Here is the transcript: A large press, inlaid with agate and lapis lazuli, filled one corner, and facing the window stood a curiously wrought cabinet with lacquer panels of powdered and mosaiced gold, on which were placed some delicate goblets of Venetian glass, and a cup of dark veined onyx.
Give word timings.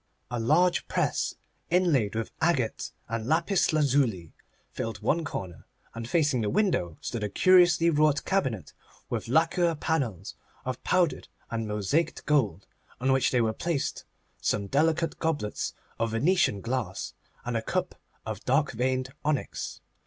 A 0.31 0.39
large 0.39 0.87
press, 0.87 1.35
inlaid 1.69 2.15
with 2.15 2.31
agate 2.41 2.91
and 3.07 3.27
lapis 3.27 3.71
lazuli, 3.71 4.33
filled 4.71 4.99
one 5.03 5.23
corner, 5.23 5.67
and 5.93 6.09
facing 6.09 6.41
the 6.41 6.49
window 6.49 6.97
stood 7.01 7.23
a 7.23 7.29
curiously 7.29 7.91
wrought 7.91 8.25
cabinet 8.25 8.73
with 9.11 9.27
lacquer 9.27 9.75
panels 9.75 10.33
of 10.65 10.83
powdered 10.83 11.27
and 11.51 11.67
mosaiced 11.67 12.25
gold, 12.25 12.65
on 12.99 13.11
which 13.11 13.31
were 13.31 13.53
placed 13.53 14.03
some 14.41 14.65
delicate 14.65 15.19
goblets 15.19 15.75
of 15.99 16.09
Venetian 16.13 16.61
glass, 16.61 17.13
and 17.45 17.55
a 17.55 17.61
cup 17.61 17.93
of 18.25 18.43
dark 18.43 18.71
veined 18.71 19.13
onyx. 19.23 19.81